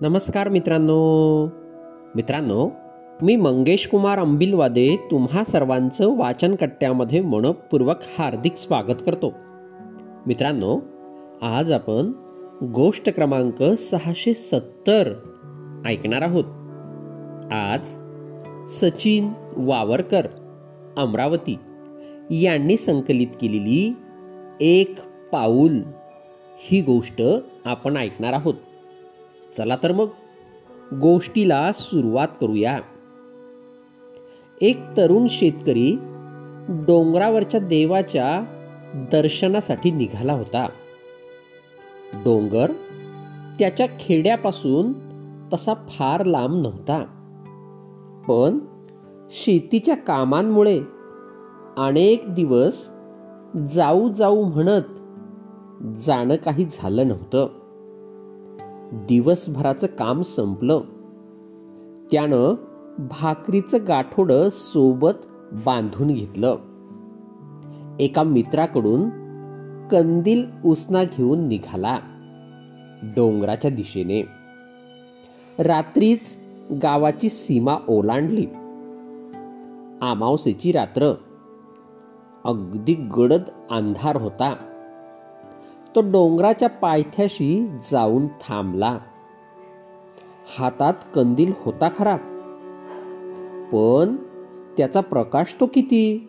[0.00, 1.46] नमस्कार मित्रांनो.
[2.14, 2.70] मित्रांनो
[3.22, 9.32] मी मंगेश कुमार अंबिलवादे तुम्हा सर्वांचं वाचनकट्ट्यामध्ये मनपूर्वक हार्दिक स्वागत करतो.
[10.26, 10.80] मित्रांनो
[11.42, 12.12] आज आपण
[12.64, 15.12] गोष्ट क्रमांक सहाशे सत्तर
[15.86, 16.44] ऐकणार आहोत.
[17.52, 17.86] आज
[18.68, 20.26] सचिन वावरकर
[20.96, 21.58] अमरावती
[22.30, 23.96] यांनी संकलित केलेली
[24.60, 24.98] एक
[25.32, 25.78] पाऊल
[26.70, 27.22] ही गोष्ट
[27.64, 28.54] आपण ऐकणार आहोत.
[29.58, 30.06] चला तर मग
[31.00, 32.80] गोष्टीला सुरुवात करूया.
[34.60, 35.96] एक तरुण शेतकरी
[36.68, 38.44] डोंगरावरच्या देवाच्या
[39.12, 40.68] दर्शनासाठी निघाला होता.
[42.14, 42.70] डोंगर
[43.58, 44.92] त्याच्या खेड्यापासून
[45.52, 47.04] तसा फार लांब नव्हता.
[48.28, 48.58] पण
[49.30, 50.80] शेतीच्या कामांमुळे
[51.76, 52.88] अनेक दिवस
[53.70, 54.82] जाऊ जाऊ म्हणत
[56.00, 57.48] जाणं काही झालं नव्हतं.
[58.94, 60.80] दिवसभराचं काम संपलं.
[62.12, 62.54] त्यानं
[62.98, 65.10] भाकरीचं गाठोडं सोबत
[65.52, 66.56] बांधून घेतलं.
[68.00, 69.08] एका मित्राकडून
[69.88, 71.98] कंदील उसना घेऊन निघाला
[73.02, 74.22] डोंगराच्या दिशेने.
[75.58, 76.36] रात्रीच
[76.82, 78.46] गावाची सीमा ओलांडली.
[80.02, 81.14] अमावसेची रात्र.
[82.44, 84.73] अगदी गडद अंधार होता.
[85.94, 88.98] तो डोंगराच्या पायथ्याशी जाऊन थांबला.
[90.58, 92.16] हातात कंदील होता खरा.
[93.72, 94.16] पण
[94.76, 96.28] त्याचा प्रकाश तो किती?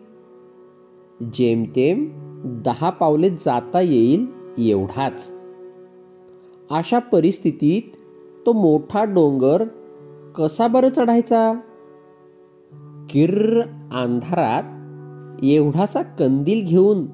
[1.34, 2.06] जेमतेम
[2.44, 4.26] दहा पावले जाता येईल
[4.58, 5.32] एवढाच.
[6.70, 7.82] अशा परिस्थितीत
[8.46, 9.64] तो मोठा डोंगर
[10.34, 11.52] कसा बरं चढायचा?
[13.10, 13.60] किर्र
[13.96, 14.62] अंधारात
[15.44, 17.06] एवढासा कंदील घेऊन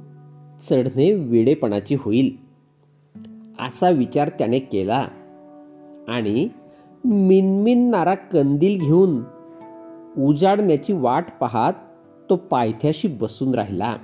[0.70, 2.41] चढणे वेडेपणाची होईल.
[3.60, 5.08] असा विचार त्याने केला.
[6.08, 6.48] आणि
[7.04, 9.22] मिनमिनणारा कंदील घेऊन
[10.18, 11.72] उजाडण्याची वाट पाहत
[12.30, 13.96] तो पायथ्याशी बसून राहिला.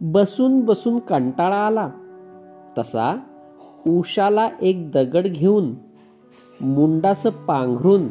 [0.00, 1.90] बसून बसून कंटाळा आला.
[2.78, 3.16] तसा
[3.86, 5.74] उशाला एक दगड घेऊन
[6.60, 8.08] मुंडास पांघरून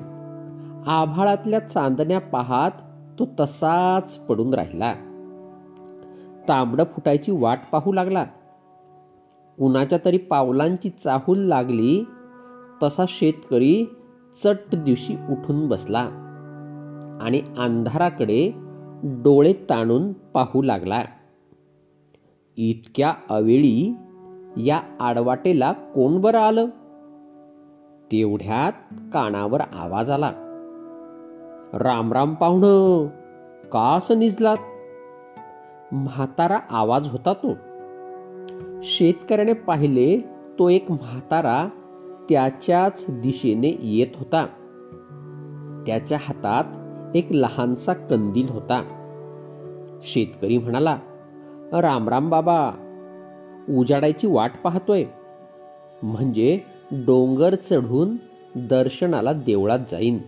[0.87, 2.71] आभाळातल्या चांदण्या पाहात
[3.19, 4.93] तो तसाच पडून राहिला.
[6.47, 8.25] तांबडं फुटायची वाट पाहू लागला.
[9.57, 12.05] कुणाच्या तरी पावलांची चाहूल लागली
[12.83, 13.85] तसा शेतकरी
[14.43, 16.07] चट्ट दिवशी उठून बसला
[17.21, 18.51] आणि अंधाराकडे
[19.03, 21.03] डोळे ताणून पाहू लागला.
[22.57, 23.95] इतक्या अवेळी
[24.57, 26.65] या आडवाटेला कोण बरं आलं?
[28.11, 28.73] तेवढ्यात
[29.13, 30.31] कानावर आवाज आला.
[31.73, 33.07] रामराम पाहुणं
[33.69, 34.57] का असं निजलात?
[35.91, 37.70] म्हातारा आवाज होता तो.
[38.83, 40.17] शेतकऱ्याने पाहिले
[40.59, 41.67] तो एक म्हातारा
[42.29, 44.45] त्याच्याच दिशेने येत होता.
[45.87, 46.63] त्याच्या हातात
[47.15, 48.83] एक लहानसा कंदील होता.
[50.01, 50.97] शेतकरी म्हणाला
[51.73, 52.71] राम राम बाबा
[53.69, 55.05] उजाडायची वाट पाहतोय.
[56.03, 56.59] म्हणजे
[56.91, 58.15] डोंगर चढून
[58.55, 60.19] दर्शनाला देवळात जाईन.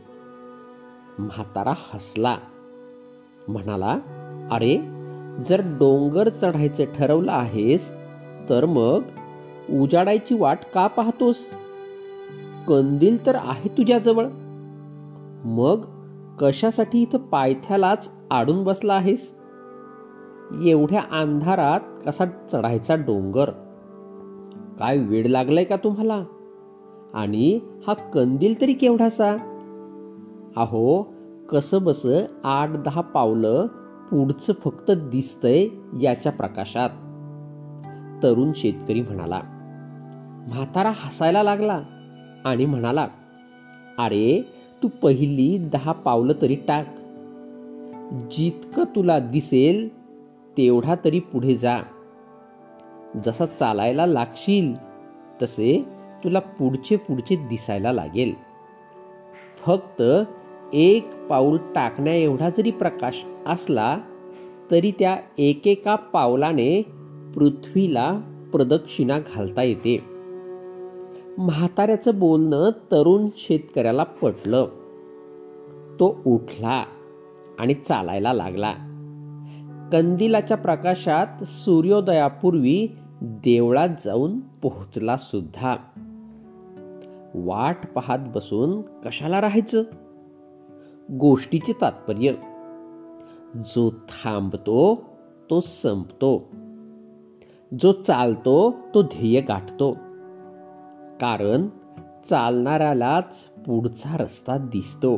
[1.19, 2.37] म्हातारा हसला.
[3.47, 3.97] म्हणाला
[4.51, 4.77] अरे
[5.45, 8.02] जर डोंगर चढायचं ठरवलं आहेस
[8.49, 9.01] तर मग
[9.81, 11.37] उजाडायची वाट का पाहतोस?
[12.67, 14.25] कंदील तर आहे तुझ्याजवळ.
[15.45, 15.85] मग
[16.41, 19.35] कशासाठी इथं पायथ्यालाच आडून बसला आहेस?
[20.65, 23.49] एवढ्या अंधारात कसा चढायचा डोंगर?
[24.79, 26.23] काय वेळ लागलाय का तुम्हाला?
[27.13, 29.31] आणि हा कंदील तरी केवढासा?
[30.57, 31.13] अहो
[31.49, 32.05] कसं बस
[32.43, 33.67] आठ दहा पावलं
[34.11, 35.67] पुढचं फक्त दिसतंय
[36.01, 36.89] याच्या प्रकाशात.
[38.23, 39.41] तरुण शेतकरी म्हणाला
[40.47, 41.81] म्हातारा हसायला लागला.
[42.45, 43.07] आणि म्हणाला
[43.97, 44.45] अरे
[44.83, 46.87] तू पहिली दहा पावलं तरी टाक.
[48.31, 49.87] जितकं तुला दिसेल
[50.57, 51.79] तेवढा तरी पुढे जा.
[53.25, 54.75] जसा चालायला लागशील
[55.41, 55.85] तसे
[56.23, 58.33] तुला पुढचे पुढचे दिसायला लागेल.
[59.65, 60.03] फक्त
[60.73, 63.97] एक पाऊल टाकण्या एवढा जरी प्रकाश असला
[64.71, 66.85] तरी त्या एकेका पावलाने
[67.35, 68.19] पृथ्वीला
[68.53, 70.03] प्रदक्षिणा घालता येते.
[71.37, 74.65] म्हाताऱ्याचं बोलणं तरुण शेतकऱ्याला पटलं.
[75.99, 76.85] तो उठला
[77.59, 78.73] आणि चालायला लागला.
[79.91, 82.87] कंदिलाच्या प्रकाशात सूर्योदयापूर्वी
[83.21, 85.75] देवळात जाऊन पोहोचला सुद्धा.
[87.35, 89.83] वाट पाहत बसून कशाला राहायचं?
[91.11, 92.31] गोष्टीचे तात्पर्य.
[93.55, 95.03] जो थांबतो
[95.49, 96.43] तो संपतो.
[97.81, 99.93] जो चालतो तो ध्येय गाठतो.
[101.21, 101.67] कारण
[102.29, 105.17] चालणाऱ्यालाच पुढचा रस्ता दिसतो.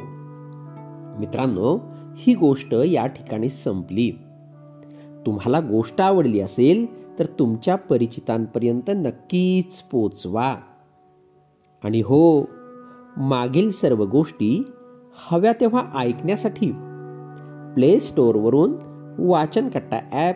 [1.19, 1.80] मित्रांनो
[2.18, 4.12] ही गोष्ट या ठिकाणी संपली.
[5.25, 6.86] तुम्हाला गोष्ट आवडली असेल
[7.19, 10.56] तर तुमच्या परिचितांपर्यंत नक्कीच पोचवा.
[11.84, 12.42] आणि हो
[13.18, 14.63] मागील सर्व गोष्टी
[15.30, 16.72] हव्या तेव्हा ऐकण्यासाठी
[17.75, 18.74] प्ले स्टोअरवरून
[19.19, 20.36] वाचनकट्टा ॲप